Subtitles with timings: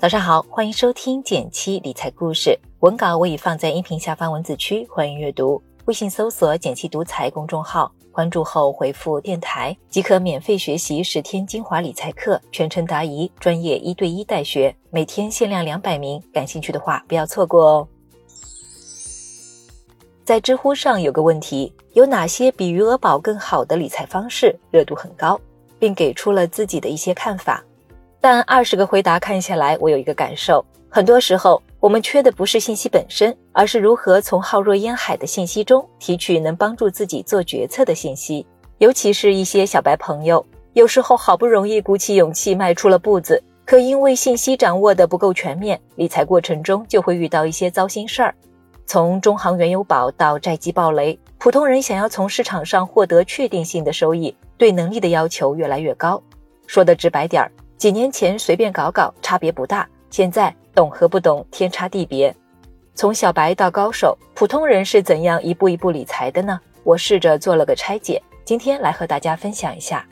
[0.00, 2.56] 早上好，欢迎收听简七理财故事。
[2.78, 5.60] 文稿我已放在音频下方文字区，欢迎阅读。
[5.86, 16.22] 微信搜索“简七独裁公众号，关注后回复“电台”即可免费学习十天精华理财课，全程答疑，专业一对一带学，每天限量两百名。
[16.32, 17.88] 感兴趣的话，不要错过哦。
[20.24, 24.56] 在知乎上有个问题：有哪些比余额宝更好的理财方式？
[24.70, 25.40] 热度很高，
[25.80, 27.64] 并给出了自己的一些看法。
[28.20, 38.44] 但二十个回答看下来，我有一个感受：很多时候，我们缺的不是信息本身，而是如何从浩若烟海的信息中提取能帮助自己做决策的信息。
[38.78, 48.34] 尤其是一些小白朋友，有时候好不容易鼓起勇气迈出了步子，可因为信息掌握的不够全面，理财过程中就会遇到一些糟心事儿。
[48.86, 56.20] 从中行原油宝到债基暴雷，普通人想要从市场上获得确定性的收益，对能力的要求越来越高。
[56.66, 57.50] 说的直白点儿。
[57.78, 62.34] 几年前随便搞搞差别不大，现在懂和不懂天差地别。
[62.96, 66.58] 从小白到高手，普通人是怎样一步一步理财的呢？
[66.82, 70.04] 我试着做了个拆解，今天来和大家分享一下。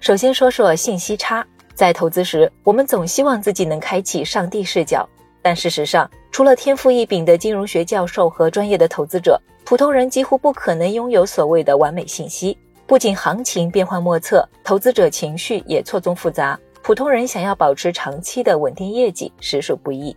[0.00, 5.08] 首先说说信息差，在投资时，我们总希望自己能开启上帝视角，
[5.40, 12.58] 但事实上，除了天赋异禀的金融学教授和专业的投资者，普通人几乎不可能拥有所谓的完美信息。
[12.86, 16.58] 不仅行情变幻莫测，投资者情绪也错综复杂。
[16.84, 20.14] 普通人想要保持长期的稳定业绩，实属不易。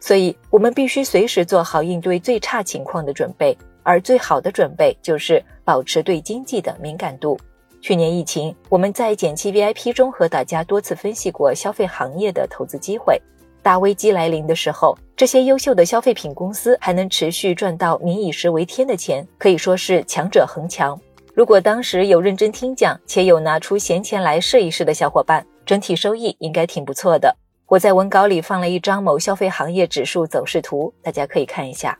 [0.00, 3.54] 所以，我们必须随时做好应对最差情况的准备。
[3.82, 7.38] 而最好的准备就是保持对经济的敏感度。
[7.82, 13.20] 去年疫情，我们在减期 VIP 中和大家多次分析过消费行业的投资机会。
[13.62, 20.98] 大危机来临的时候，这些优秀的消费品公司还能持续赚到民以食为天的钱，可以说是强者恒强。
[21.34, 27.36] 如果当时有认真听讲且有拿出闲钱来试一试的小伙伴，整体收益应该挺不错的。
[27.66, 31.96] 我在文稿里放了一张某消费行业指数走势图，大家可以看一下。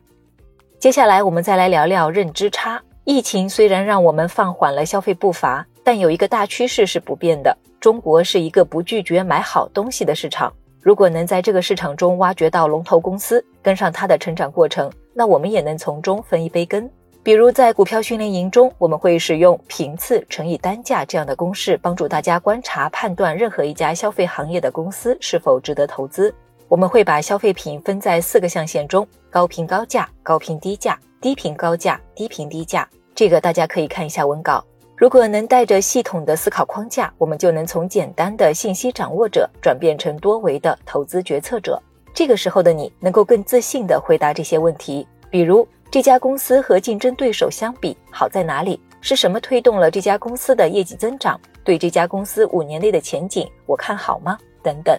[0.78, 2.82] 接下来我们再来聊聊认知差。
[3.04, 10.52] 疫情虽然让我们放缓了消费步伐，但有一个大趋势是不变的：中国是一个不拒绝买好东西的市场。
[10.80, 16.90] 如果能在这个市场中挖掘到龙头公司，跟上它的成长过程，那我们也能从中分一杯羹。
[17.22, 26.34] 比如在股票训练营中，我们会使用频次乘以单价这样的公式，帮助大家观察判断任何一家消费行业的公司是否值得投资。
[26.66, 32.88] 我们会把消费品分在四个象限中：高频高价、高频低价、低频高价、低频低价。
[33.14, 34.64] 这个大家可以看一下文稿。
[34.96, 41.78] 如果能带着系统的思考框架，我们就能从简单的信息掌握者转变成多维的投资决策者。
[42.14, 45.68] 这个时候的你能够更自信地回答这些问题，比如。
[45.90, 48.80] 这家公司和竞争对手相比好在哪里？
[49.00, 51.38] 是什么推动了这家公司的业绩增长？
[51.64, 54.38] 对这家公司五年内的前景，我看好吗？
[54.62, 54.96] 等等。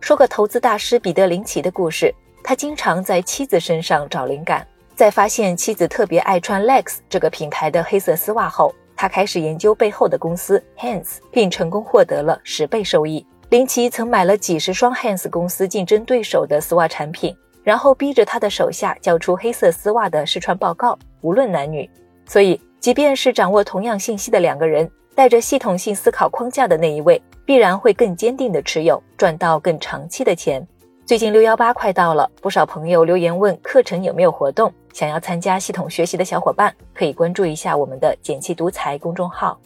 [0.00, 2.12] 说个投资大师彼得林奇的故事。
[2.42, 4.66] 他经常在妻子身上找灵感，
[4.96, 13.24] 在发现妻子特别爱穿 Lex 这个品牌的黑色丝袜后，他开始研究背后的公司 Hans，并成功获得了十倍收益。
[13.50, 17.36] 林奇曾买了几十双 Hans 公司竞争对手的丝袜产品。
[17.70, 21.88] 然后逼着他的手下交出黑色丝袜的试穿报告，无论男女。
[22.26, 30.66] 所以，即便是掌握同样信息的两个人，带着系统性思考框架的那一位，必然会更坚定的持有，赚到更长期的钱。
[31.06, 39.56] 最近六幺八快到了，不少朋友留言问课程有没有活动，想要参加系统学习的小伙伴可以关注一下我们的“简气独裁”公众号。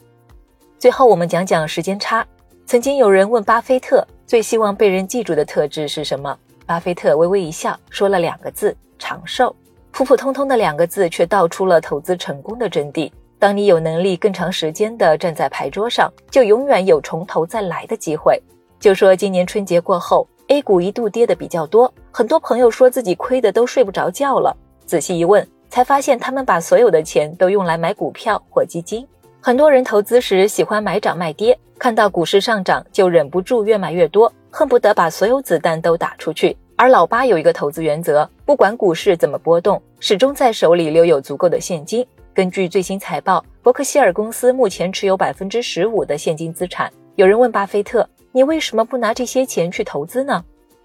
[0.78, 2.22] 最后，我们讲讲时间差。
[2.66, 6.38] 曾经有人问巴菲特最希望被人记住的特质是什么？
[6.66, 9.54] 巴菲特微微一笑，说了两个字：长寿。
[9.90, 13.10] 普普通通的两个字，却道出了投资成功的真谛。
[13.38, 18.42] 当你有能力更长时间的站在牌桌上，就永远有从头再来的机会。
[18.80, 24.56] 就说今年春节过后，A 股一度跌的比较多，很多朋友说自己亏的都睡不着觉了。
[24.86, 29.06] 仔细一问，才发现他们把所有的钱都用来买股票或基金。
[29.46, 34.32] 很多人投资时喜欢买涨卖跌，看到股市上涨就忍不住越买越多。
[34.50, 36.56] 恨不得把所有子弹都打出去。
[36.76, 42.06] 而老八有一个投资原则，不管股市怎么波动，始终在手里留有足够的现金。
[42.32, 46.90] 根据最新财报，伯克希尔公司目前持有百分之十五的现金资产。
[47.16, 50.42] 有人问巴菲特：“你为什么不拿这些钱去投资呢？”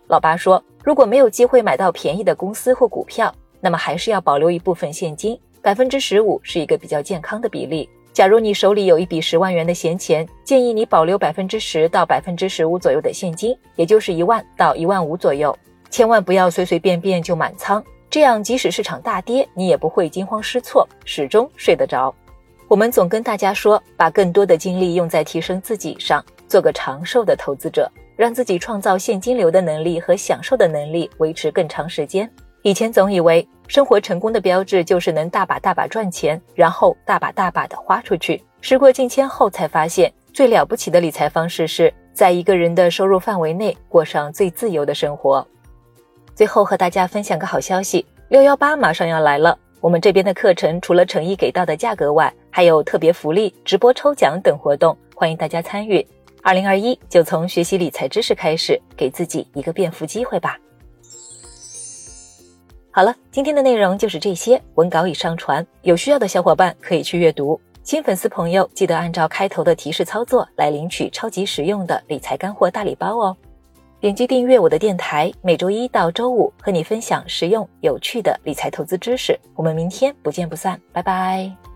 [0.08, 5.40] 老八说：“如果没有机会买到便宜的公司或股票，那么还是要保留一部分现金。
[5.62, 7.90] 百分之十五是一个比较健康的比例。”
[8.20, 15.58] 假如你手里有一笔十万元的闲钱，建议你保留百分之十到百分之十五左右的现金，也就是一万到一万五左右。
[15.90, 22.14] 千万不要随随便便就满仓，这样即使市场大跌，你也不会惊慌失措，始终睡得着。
[22.68, 27.90] 我们总跟大家说，把更多的精力用在提升自己上，做个长寿的投资者。
[28.18, 32.30] 让自己创造现金流的能力和享受的能力维持更长时间。
[32.62, 38.44] 以前总以为生活成功的标志就是能大把大把赚钱，然后大把大把的花出去。
[38.60, 45.46] 时过境迁后才发现，最了不起的理财方式是在一个人的收入范围内过上最自由的生活。
[46.36, 49.58] 最后和大家分享个好消息，六幺八马上要来了。
[49.80, 56.06] 我们这边的课程除了诚意给到的价格外，还有特别福利、直播抽奖等活动，欢迎大家参与。
[56.44, 60.58] 二零二一就从学习理财知识开始，给自己一个变富机会吧。
[63.00, 67.58] 好了，今天的内容就是这些，文稿已上传，有需要的小伙伴可以去阅读。
[67.82, 73.38] 新粉丝朋友记得按照开头的提示操作来领取超级实用的理财干货大礼包哦。
[74.02, 79.40] 点击订阅我的电台，每周一到周五和你分享实用有趣的理财投资知识。
[79.56, 81.69] 我们明天不见不散，拜拜。